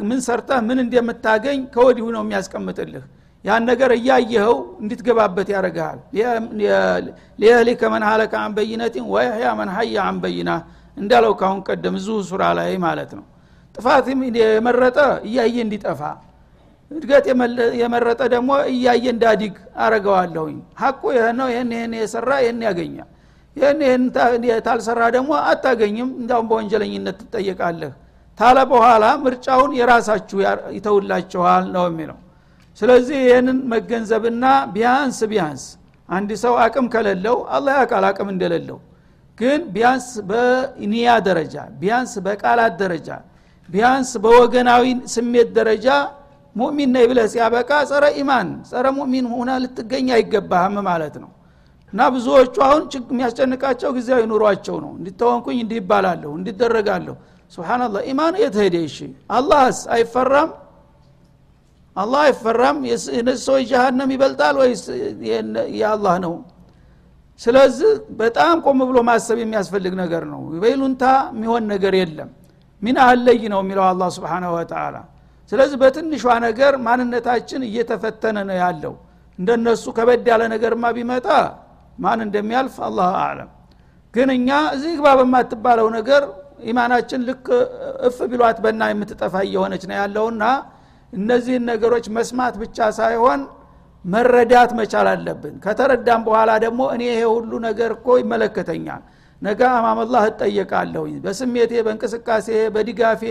[0.05, 3.05] ምን ሰርተህ ምን እንደምታገኝ ከወዲሁ ነው የሚያስቀምጥልህ
[3.45, 5.99] ያን ነገር እያየኸው እንድትገባበት ያደርግሃል።
[7.39, 10.51] ሊየህሊከ መን ሀለከ አን በይነቲን ወይህያ መን ሀያ አን በይና
[10.97, 13.25] እንዳለው ካሁን ቀደም እዙ ሱራ ላይ ማለት ነው።
[13.75, 14.07] ጥፋት
[14.39, 16.01] የመረጠ እያየ እንዲጠፋ
[16.91, 17.25] እድገት
[17.81, 23.09] የመረጠ ደግሞ እያየ እንዳዲግ አረገዋለሁኝ ሀቁ ይህ ነው ይህን ይህን የሰራ ይህን ያገኛል።
[23.57, 24.03] ይህን ይህን
[24.67, 27.93] ታልሰራ ደግሞ አታገኝም። እንዳሁም በወንጀለኝነት ትጠየቃለህ።
[28.39, 30.39] ታለ በኋላ ምርጫውን የራሳችሁ
[30.77, 32.19] ይተውላችኋል ነው የሚለው
[32.79, 35.63] ስለዚህ ይህንን መገንዘብና ቢያንስ ቢያንስ
[36.09, 38.79] አንድ ሰው አቅም ከሌለው አላህ ያውቃል አቅም እንደሌለው።
[39.39, 43.09] ግን ቢያንስ በኒያ ደረጃ ቢያንስ በቃላት ደረጃ
[43.69, 44.85] ቢያንስ በወገናዊ
[45.15, 45.87] ስሜት ደረጃ
[46.57, 51.31] ሙእሚን ነይ ብለህ ሲያበቃ ጸረ ኢማን ጸረ ሙእሚን ሆነ ልትገኝ አይገባህም ማለት ነው።
[51.93, 57.15] እና ብዙዎቹ አሁን የሚያስጨንቃቸው ጊዜያዊ ኑሯቸው ነው። እንዲተወንኩኝ እንዲህ ይባላለሁ እንዲደረጋለሁ።
[57.53, 58.97] ስብናላህ ኢማኑ የት እሺ
[59.37, 60.49] አላህስ አይፈራም
[61.97, 62.79] አላህ አይፈራም?
[63.17, 64.83] የነዚህ ሰዎች ጀሃነም ይበልጣል ወይስ
[65.79, 66.35] የአላህ ነው?
[67.41, 71.05] ስለዚህ በጣም ቆም ብሎ ማሰብ የሚያስፈልግ ነገር ነው። በይሉንታ
[71.35, 72.31] የሚሆን ነገር የለም።
[72.83, 74.97] ሚን አለይ ነው የሚለው አላ ስብንሁ ወተላ
[75.53, 78.95] ስለዚህ በትንሿ ነገር ማንነታችን እየተፈተነ ነው ያለው።
[79.39, 81.27] እንደነሱ ከበድ ያለ ነገርማ ቢመጣ
[81.99, 83.51] ማን እንደሚያልፍ አላህ አለም
[84.15, 86.23] ግን እኛ እዚህ ግባ በማትባለው ነገር
[86.71, 87.47] ኢማናችን ልክ
[88.09, 90.45] እፍ ቢሏት በና የምትጠፋ እየሆነች ነው ያለውና
[91.17, 93.41] እነዚህን ነገሮች መስማት ብቻ ሳይሆን
[94.05, 99.03] መረዳት መቻል አለብን። ከተረዳም በኋላ ደግሞ እኔ ይሄ ሁሉ ነገር እኮ ይመለከተኛል።
[99.43, 103.23] ነገ አማመላህ እጠየቃለሁኝ። በስሜቴ በእንቅስቃሴ በድጋፌ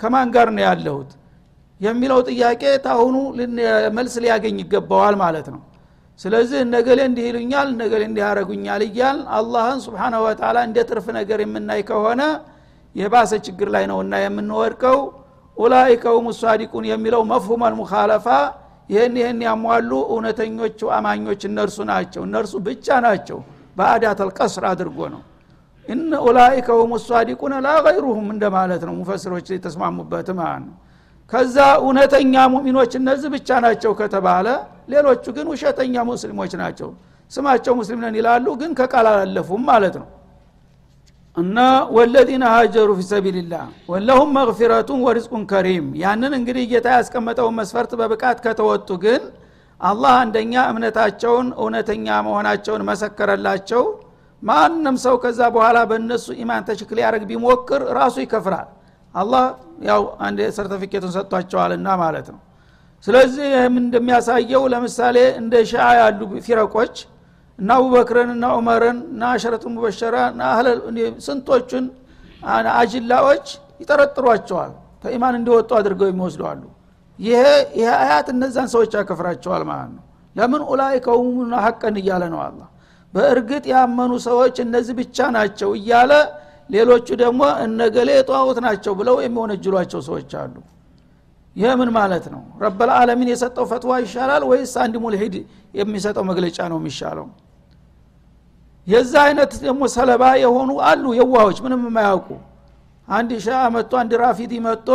[0.00, 1.10] ከማን ጋር ነው ያለሁት?
[1.80, 3.14] የሚለው ጥያቄ ታሁኑ
[3.96, 5.60] መልስ ሊያገኝ ይገባዋል ማለት ነው።
[6.20, 11.80] ስለዚህ እነገሌ እንዲህ ይሉኛል እነገሌ እንዲህ ያረጉኛል እያል አላህን ስብሓነ ወተላ እንደ ትርፍ ነገር የምናይ
[11.88, 12.22] ከሆነ
[12.94, 14.98] የባሰ ችግር ላይ ነውና የምንወድቀው
[15.56, 18.26] ኡላይከ ሁም ሳዲቁን የሚለው መፍሁም አልሙካለፋ
[18.90, 23.38] ይህን ይህን ያሟሉ እውነተኞቹ አማኞች እነርሱ ናቸው። እነርሱ ብቻ ናቸው
[23.76, 25.22] በአዳት አልቀስር አድርጎ ነው።
[25.88, 30.76] እነ ኡላይከ ሁም ሳዲቁን ላ ገይሩሁም እንደማለት ነው። ሙፈስሮች የተስማሙበት ማለት ነው።
[31.32, 34.46] ከዛ እውነተኛ ሙሚኖች እነዚህ ብቻ ናቸው ከተባለ
[34.92, 36.88] ሌሎቹ ግን ውሸተኛ ሙስሊሞች ናቸው።
[37.32, 40.08] ስማቸው ሙስሊም ነን ይላሉ ግን ከቃል አላለፉም ማለት ነው
[41.36, 41.58] እና
[41.96, 48.88] ወለዚነ ሀጀሩ ፊ ሰቢልላህ ወለሁም መግፊረቱን ወሪዝቁን ከሪም። ያንን እንግዲህ ጌታ ያስቀመጠውን መስፈርት በብቃት ከተወጡ
[49.04, 49.22] ግን
[49.80, 53.82] አላህ አንደኛ እምነታቸውን እውነተኛ መሆናቸውን መሰከረላቸው።
[54.42, 58.68] ማንም ሰው ከዛ በኋላ በእነሱ ኢማን ተሽክል ያደረግ ቢሞክር ራሱ ይከፍራል።
[59.14, 59.44] አላህ
[59.88, 62.40] ያው አንድ ሰርተፊኬቱን ሰጥቷቸዋልና ማለት ነው።
[63.04, 66.94] ስለዚህ ይህም እንደሚያሳየው ለምሳሌ እንደ ሻአ ያሉ ፊረቆች
[67.58, 70.16] እና አቡበክርን እና ዑመርን እና አሸረቱ ሙበሸራ
[71.26, 71.84] ስንቶቹን
[72.74, 73.46] አጅላዎች
[73.82, 74.72] ይጠረጥሯቸዋል።
[75.04, 76.62] ከኢማን እንዲወጡ አድርገው የሚወስደዋሉ።
[77.18, 77.42] ይሄ
[77.78, 80.04] ይሄ አያት እነዛን ሰዎች ያከፍራቸዋል ማለት ነው።
[80.36, 82.60] ለምን ኡላይከ ሁሙና ሀቀን እያለ ነው አላ
[83.14, 86.12] በእርግጥ ያመኑ ሰዎች እነዚህ ብቻ ናቸው እያለ
[86.70, 90.54] ሌሎቹ ደግሞ እነገሌ ጠዋውት ናቸው ብለው የሚወነጅሏቸው ሰዎች አሉ
[91.56, 92.42] ይህ ምን ማለት ነው?
[92.62, 95.34] ረበልዓለሚን የሰጠው ፈትዋ ይሻላል ወይስ አንድ ሙልሂድ
[95.78, 97.26] የሚሰጠው መግለጫ ነው የሚሻለው?
[98.86, 102.28] የዛ አይነት ደግሞ ሰለባ የሆኑ አሉ የዋሆች ምንም የማያውቁ።
[103.08, 104.88] አንድ ሻ መጥቶ አንድ ራፊዲ መጥቶ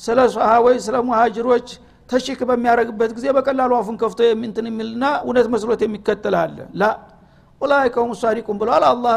[0.00, 1.68] ስለ ሰሃቦች ስለ ሙሃጅሮች
[2.08, 6.84] ተሽክ በሚያደረግበት ጊዜ በቀላሉ አፉን ከፍቶ የሚንትን የሚልና እውነት መስሎት የሚከተል አለ። ላ
[7.60, 9.14] ኡላይከሁም ሳዲቁን ብለዋል። አላህ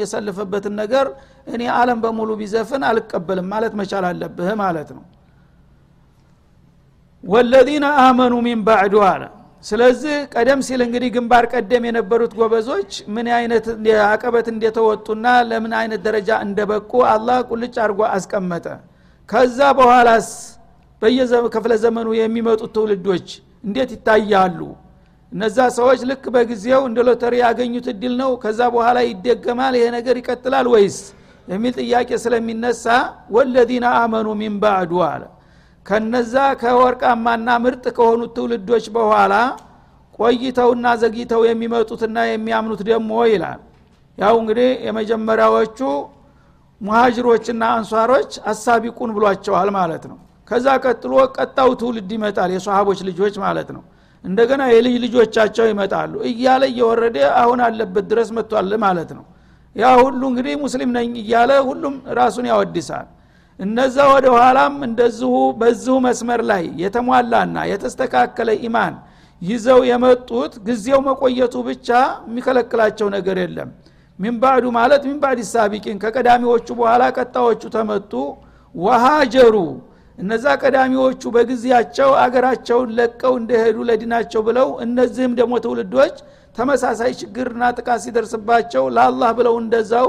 [0.00, 1.06] የሰልፈበትን ነገር
[1.46, 5.04] እኔ አለም በሙሉ ቢዘፍን አልቀበልም ማለት መቻል አለብህ ማለት ነው
[7.24, 9.22] ወለዚነ አመኑ ሚን ባዕዱ አለ።
[9.64, 13.66] ስለዚህ ቀደም ሲል እንግዲህ ግንባር ቀደም የነበሩት ጎበዞች ምን አይነት
[14.06, 18.66] አቀበት እንደተወጡና ለምን አይነት ደረጃ እንደበቁ አላህ ቁልጭ አድርጎ አስቀመጠ።
[19.28, 20.28] ከዛ በኋላስ
[21.02, 23.28] በየክፍለ ዘመኑ የሚመጡት ትውልዶች
[23.64, 24.58] እንዴት ይታያሉ?
[25.32, 30.66] እነዛ ሰዎች ልክ በጊዜው እንደ ሎተሪ ያገኙት እድል ነው። ከዛ በኋላ ይደገማል ይሄ ነገር ይቀጥላል
[30.74, 30.98] ወይስ?
[31.48, 32.84] የሚል ጥያቄ ስለሚነሳ
[33.34, 35.22] ወለዚነ አመኑ ሚን ባዕዱ አለ
[35.86, 39.34] ከነዛ ከወርቃማና ምርጥ ከሆኑት ትውልዶች በኋላ
[40.18, 43.60] ቆይተውና ዘግይተው የሚመጡትና የሚያምኑት ደግሞ ይላል።
[44.18, 45.78] ያው እንግዲህ የመጀመሪያዎቹ
[46.80, 50.18] ሙሃጅሮችና አንሷሮች አሳቢቁን ብሏቸዋል ማለት ነው።
[50.48, 53.82] ከዛ ቀጥሎ ቀጣው ትውልድ ይመጣል የሰሃቦች ልጆች ማለት ነው።
[54.24, 59.24] እንደገና የልጅ ልጆቻቸው ይመጣሉ። እያለ እየወረደ አሁን አለበት ድረስ መጥቷል ማለት ነው።
[59.76, 63.06] ያ ሁሉ እንግዲህ ሙስሊም ነኝ እያለ ሁሉም ራሱን ያወድሳል
[63.58, 68.94] እነዛ ወደ ኋላም እንደዚሁ በዚሁ መስመር ላይ የተሟላና የተስተካከለ ኢማን
[69.42, 71.88] ይዘው የመጡት ጊዜው መቆየቱ ብቻ
[72.26, 73.70] የሚከለክላቸው ነገር የለም።
[74.18, 75.96] ሚንባዕዱ ማለት ሚንባዕድ ሳቢቂን?
[76.02, 78.12] ከቀዳሚዎቹ በኋላ ቀጣዎቹ ተመጡ።
[78.74, 79.54] ወሃጀሩ
[80.18, 86.16] እነዛ ቀዳሚዎቹ በጊዜያቸው አገራቸውን ለቀው እንደሄዱ ለዲናቸው ብለው እነዚህም ደግሞ ትውልዶች
[86.56, 90.08] ተመሳሳይ ችግርና ጥቃት ሲደርስባቸው ለአላህ ብለው እንደዛው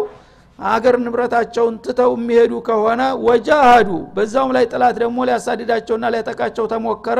[0.71, 7.19] አገር ንብረታቸውን ትተው የሚሄዱ ከሆነ ወጃሃዱ በዛውም ላይ ጥላት ደግሞ ሊያሳድዳቸውና ሊያጠቃቸው ተሞከረ።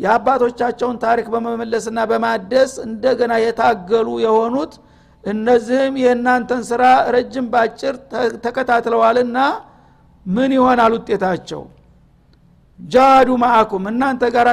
[0.00, 4.72] የአባቶቻቸውን ታሪክ በመመለስና በማደስ እንደገና የታገሉ የሆኑት
[5.24, 6.82] እነዚህም የእናንተን ስራ
[7.14, 7.94] ረጅም ባጭር
[8.44, 9.38] ተከታትለዋልና
[10.26, 11.62] ምን ይሆናል ውጤታቸው?
[12.78, 14.48] ጃዱ ማአኩም እናንተ ጋር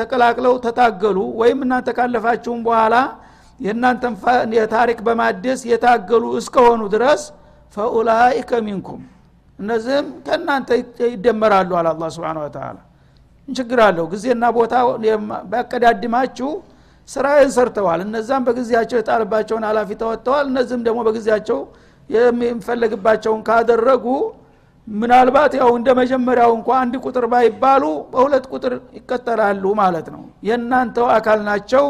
[0.00, 2.94] ተቀላቅለው ተታገሉ ወይም እናንተ ካለፋችሁም በኋላ
[3.60, 4.14] የእናንተን
[4.58, 7.22] የታሪክ በማደስ የታገሉ እስከሆኑ ድረስ
[7.74, 9.02] ፈኡላይከ ሚንኩም።
[9.58, 10.68] እነዚህም ከእናንተ
[11.12, 12.76] ይደመራሉ አለ አላ ስብን ወተላ
[13.48, 14.06] ችግር አለው?
[14.12, 14.74] ጊዜና ቦታ
[15.52, 16.48] ባቀዳድማችሁ
[17.08, 21.58] ስራዬን ሰርተዋል። እነዛም በጊዜያቸው የጣልባቸውን ሀላፊ ተወጥተዋል። እነዚህም ደግሞ በጊዜያቸው
[22.10, 24.06] የሚፈለግባቸውን ካደረጉ
[24.88, 31.40] ምናልባት ያው እንደ መጀመሪያው እንኳ አንድ ቁጥር ባይባሉ በሁለት ቁጥር ይቀጠላሉ ማለት ነው። የእናንተው አካል
[31.48, 31.84] ናቸው።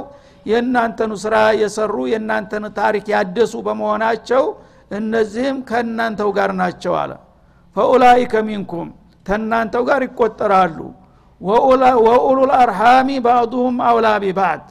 [0.47, 4.43] የእናንተኑ ስራ የሰሩ የእናንተን ታሪክ ያደሱ በመሆናቸው
[4.90, 7.12] እነዚህም ከእናንተው ጋር ናቸው አለ።
[7.77, 8.88] ፈኡላይከ ሚንኩም
[9.27, 10.79] ተናንተው ጋር ይቆጠራሉ።
[12.07, 14.64] ወኡሉል አርሃሚ ባዕዱሁም አውላ ቢባዕድ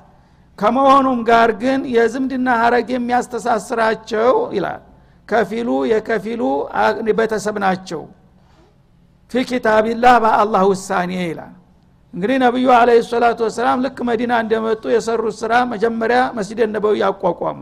[0.60, 4.82] ከመሆኑም ጋር ግን የዝምድና ሀረግ የሚያስተሳስራቸው ይላል።
[5.28, 6.41] ከፊሉ የከፊሉ
[7.19, 8.01] ቤተሰብ ናቸው።
[9.32, 11.54] ፊ ኪታቢላህ በአላህ ውሳኔ ይላል።
[12.13, 17.60] እንግዲህ ነቢዩ አለ ሰላቱ ወሰላም ልክ መዲና እንደመጡ የሰሩት ስራ መጀመሪያ መስጅድ ነበዊ ያቋቋሙ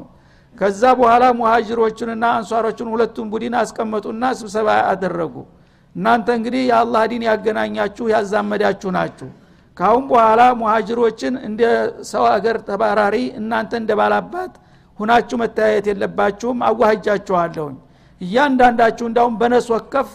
[0.56, 5.36] ከዛ በኋላ ሙሃጅሮቹንና አንሷሮቹን ሁለቱን ቡድን አስቀመጡና ስብሰባ አደረጉ።
[5.96, 9.30] እናንተ እንግዲህ የአላህ ዲን ያገናኛችሁ ያዛመዳችሁ ናችሁ።
[9.78, 11.62] ካሁን በኋላ ሙሃጅሮችን እንደ
[12.12, 14.54] ሰው አገር ተባራሪ እናንተ እንደ ባላባት
[15.00, 17.76] ሁናችሁ መታየት የለባችሁም። አዋህጃችኋለሁኝ።
[18.22, 20.10] እያንዳንዳችሁ እንዳሁም በነስ ወከፍ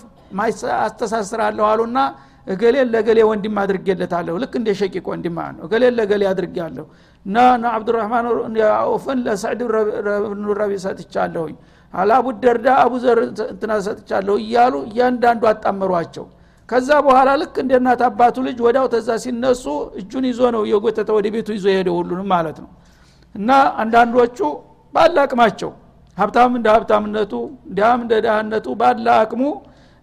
[0.82, 1.98] አስተሳስራለሁ አሉና
[2.46, 6.84] እገሌን ለገሌ ወንድም አድርጌለታለሁ። ልክ እንደ ሸቂቅ ወንድም ነው። እገሌን ለገሌ አድርጌያለሁ
[7.26, 7.36] እና
[7.72, 8.26] አብዱራህማን
[8.76, 9.60] አውፍን ለሰዕድ
[10.26, 11.56] ብኑ ረቢ ሰጥቻለሁኝ።
[11.94, 16.24] አላቡ ደርዳ አቡዘር እንትና ሰጥቻለሁ እያሉ እያንዳንዱ አጣመሯቸው።
[16.68, 19.64] ከዛ በኋላ ልክ እንደ እናት አባቱ ልጅ ወዳው ተዛ ሲነሱ
[20.00, 22.70] እጁን ይዞ ነው እየጎተተ ወደ ቤቱ ይዞ ሄደ ሁሉንም ማለት ነው።
[23.34, 23.50] እና
[23.82, 24.38] አንዳንዶቹ
[24.94, 25.70] ባለ አቅማቸው
[26.18, 27.32] ሀብታም እንደ ሀብታምነቱ
[27.68, 29.42] እንዲያም እንደ ዳህነቱ ባለ አቅሙ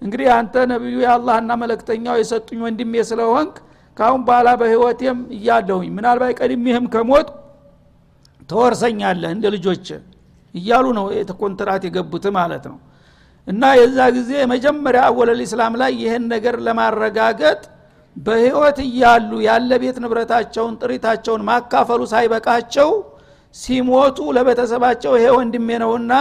[0.01, 3.56] እንግዲህ አንተ ነቢዩ የአላህና መለክተኛው የሰጡኝ ወንድሜ ስለሆንክ
[3.97, 7.27] ካሁን በኋላ በህይወቴም እያለሁኝ ምናልባት ቀድሜህም ከሞት
[8.49, 9.86] ተወርሰኛለህ እንደ ልጆች
[10.55, 11.05] እያሉ ነው
[11.41, 12.77] ኮንትራት የገቡት ማለት ነው።
[13.47, 17.60] እና የዛ ጊዜ መጀመሪያ አወለል ኢስላም ላይ ይህን ነገር ለማረጋገጥ
[18.17, 22.89] በህይወት እያሉ ያለ ቤት ንብረታቸውን ጥሪታቸውን ማካፈሉ ሳይበቃቸው
[23.55, 26.13] ሲሞቱ ለቤተሰባቸው ይሄ ወንድሜ ነውና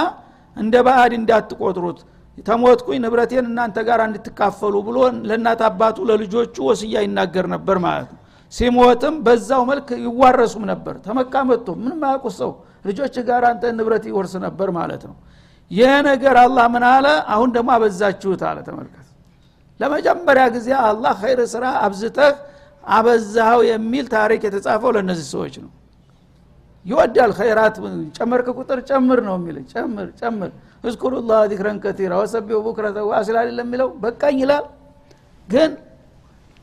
[0.56, 2.00] እንደ ባዕድ እንዳትቆጥሩት
[2.38, 4.96] ተሞትኩኝ ንብረቴን እናንተ ጋር እንድትካፈሉ ብሎ
[5.28, 8.20] ለእናት አባቱ ለልጆቹ ወስያ ይናገር ነበር ማለት ነው።
[8.52, 12.50] ሲሞትም በዛው መልክ ይዋረሱም ነበር። ተመካ መጥቶ ምንም አያውቁት ሰው
[12.84, 15.16] ልጆች ጋር አንተ ንብረት ይወርስ ነበር ማለት ነው።
[15.70, 17.06] ይህ ነገር አላህ ምን አለ?
[17.34, 19.06] አሁን ደግሞ አበዛችሁት አለ። ተመልከት።
[19.80, 22.34] ለመጀመሪያ ጊዜ አላህ ኸይር ስራ አብዝተህ
[22.90, 25.70] አበዛኸው የሚል ታሪክ የተጻፈው ለእነዚህ ሰዎች ነው።
[26.84, 27.76] ይወዳል ኸይራት።
[28.16, 30.50] ጨመርክ ቁጥር ጨምር ነው የሚል ጨምር ጨምር
[30.84, 32.96] እዝኩሩላህ ዚክረን ከቲራ ወሰቢሁ ቡክረተ
[33.34, 33.88] አይደለም የሚለው?
[34.02, 34.64] በቃኝ ይላል።
[35.48, 35.70] ግን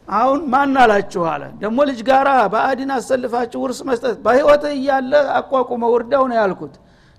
[0.07, 6.23] አሁን ማን አላችሁ አለ። ደግሞ ልጅ ጋራ በአዲን አሰልፋችሁ ውርስ መስጠት በህይወት እያለ አቋቁመው ውርዳው
[6.31, 6.73] ነው ያልኩት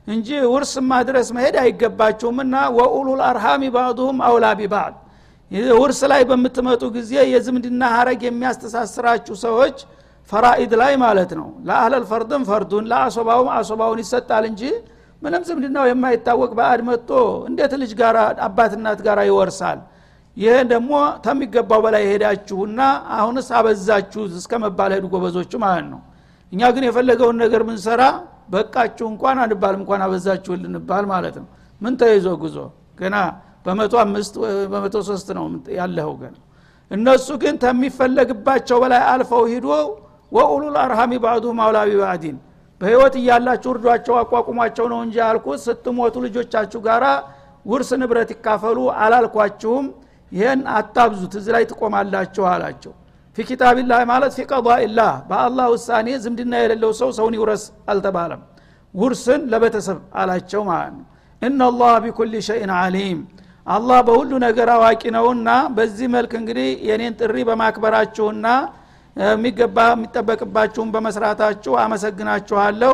[0.06, 4.96] እንጂ ውርስ ማድረስ መሄድ አይገባችሁምና ወኡሉል አርሃሚ ባዕዱሁም አውላ ቢባዕድ።
[5.80, 9.76] ውርስ ላይ በምትመጡ ጊዜ የዝምድና ሀረግ የሚያስተሳስራችሁ ሰዎች
[10.30, 14.62] ፈራኢድ ላይ ማለት ነው። ለአህለል ፈርድም ፈርዱን ለአሶባውም አሶባውን ይሰጣል እንጂ
[15.22, 17.10] ምንም ዝምድናው የማይታወቅ በአድ መጥቶ
[17.48, 19.78] እንዴት ልጅ ጋር አባትናት ጋር ይወርሳል?
[20.36, 20.92] ይህ ደግሞ
[21.24, 22.80] ተሚገባው በላይ ሄዳችሁና
[23.16, 26.00] አሁንስ አበዛችሁ እስከ መባል ሄዱ ጎበዞቹ ማለት ነው።
[26.52, 28.02] እኛ ግን የፈለገውን ነገር ምንሰራ
[28.52, 31.46] በቃችሁ እንኳን አንባል እንኳን አበዛችሁ ልንባል ማለት ነው።
[31.80, 32.56] ምን ተይዞ ጉዞ?
[33.00, 33.16] ገና
[33.66, 34.34] በመቶ አምስት
[34.72, 35.44] በመቶ ሶስት ነው
[35.78, 36.36] ያለኸው ገና።
[36.90, 39.68] እነሱ ግን ተሚፈለግባቸው በላይ አልፈው ሂዶ
[40.32, 42.36] ወኡሉል አርሃሚ ባዕዱ ማውላቢ ባዕዲን
[42.82, 47.04] በህይወት እያላችሁ እርዷቸው አቋቁሟቸው ነው እንጂ አልኩት ስትሞቱ ልጆቻችሁ ጋራ
[47.66, 49.84] ውርስ ንብረት ይካፈሉ አላልኳችሁም።
[50.32, 52.92] ይህን አታብዙት እዚህ ላይ ትቆማላችሁ አላቸው።
[53.38, 58.40] ፊ ኪታቢላህ ማለት ፊ ቀضኢላህ በአላህ ውሳኔ ዝምድና የሌለው ሰው ሰውን ይውረስ አልተባለም።
[58.94, 61.06] ውርስን ለቤተሰብ አላቸው ማለት ነው።
[61.42, 63.20] እናላህ ቢኩል ሸይን አሊም
[63.66, 68.46] አላህ በሁሉ ነገር አዋቂ ነውና በዚህ መልክ እንግዲህ የኔን ጥሪ በማክበራችሁና
[69.16, 72.92] የሚገባ የሚጠበቅባችሁን በመስራታችሁ አመሰግናችኋለሁ።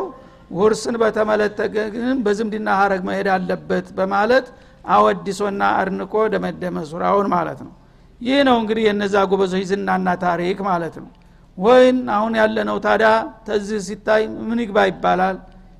[0.57, 1.59] ውርስን በተመለከተ
[1.93, 4.45] ግን በዝምድና ሀረግ መሄድ አለበት በማለት
[4.93, 7.73] አወዲሶና አድንቆ ደመደመ ሱራውን ማለት ነው።
[8.21, 11.09] ይህ ነው እንግዲህ የነዛ ጎበዞች ዝናና ታሪክ ማለት ነው።
[11.57, 13.09] ወይን አሁን ያለነው ታዲያ
[13.47, 15.37] ተዚህ ሲታይ ምን ይግባ ይባላል?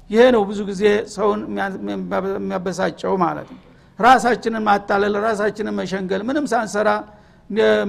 [0.09, 0.83] ይሄ ነው ብዙ ጊዜ
[1.15, 1.39] ሰውን
[2.37, 3.59] የሚያበሳጨው ማለት ነው።
[3.99, 6.89] ራሳችንን ማታለል ራሳችንን መሸንገል ምንም ሳንሰራ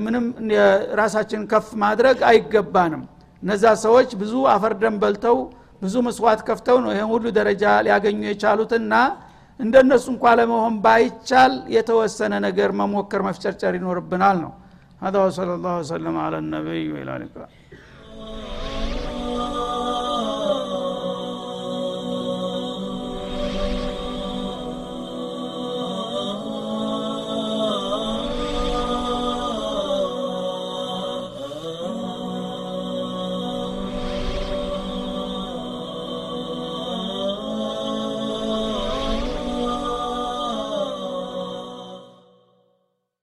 [0.06, 0.26] ምንም
[1.02, 3.04] ራሳችንን ከፍ ማድረግ አይገባንም
[3.44, 5.38] እነዛ ሰዎች ብዙ አፈርደን በልተው
[5.84, 8.94] ብዙ መስዋዕት ከፍተው ነው ይህን ሁሉ ደረጃ ሊያገኙ የቻሉትና
[9.60, 14.54] እንደነሱ እንኳ ለመሆን ባይቻል የተወሰነ ነገር መሞከር መፍጨርጨር ይኖርብናል ነው
[15.02, 17.50] هذا وصلى الله وسلم على النبي وإلى اللقاء